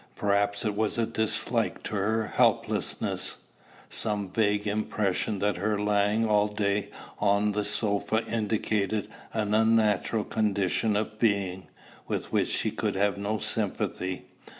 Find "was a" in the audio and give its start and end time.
0.75-1.05